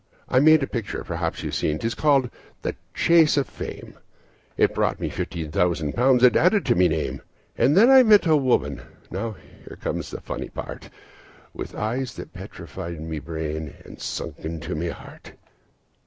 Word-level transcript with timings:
"I 0.27 0.39
made 0.39 0.63
a 0.63 0.67
picture 0.67 1.03
perhaps 1.03 1.43
you've 1.43 1.53
seen, 1.53 1.77
'tis 1.77 1.93
called 1.93 2.31
the 2.63 2.75
`Chase 2.95 3.37
of 3.37 3.47
Fame.' 3.47 3.99
It 4.57 4.73
brought 4.73 4.99
me 4.99 5.09
fifteen 5.11 5.51
hundred 5.51 5.93
pounds 5.93 6.23
and 6.23 6.35
added 6.35 6.65
to 6.65 6.75
my 6.75 6.87
name, 6.87 7.21
And 7.55 7.77
then 7.77 7.91
I 7.91 8.01
met 8.01 8.25
a 8.25 8.35
woman 8.35 8.81
now 9.11 9.35
comes 9.79 10.09
the 10.09 10.19
funny 10.19 10.49
part 10.49 10.89
With 11.53 11.75
eyes 11.75 12.15
that 12.15 12.33
petrified 12.33 12.99
my 12.99 13.19
brain, 13.19 13.75
and 13.85 14.01
sunk 14.01 14.39
into 14.39 14.73
my 14.73 14.87
heart. 14.87 15.33